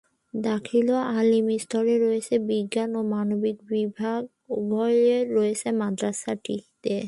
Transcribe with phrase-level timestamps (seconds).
[0.33, 4.21] দাখিল ও আলিম স্তরে রয়েছে বিজ্ঞান ও মানবিক বিভাগ
[4.55, 6.95] উভয়ই রয়েছে মাদ্রাসাটিতে।